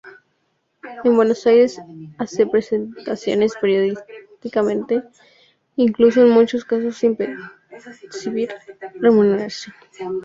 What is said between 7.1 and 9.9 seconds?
percibir remuneración.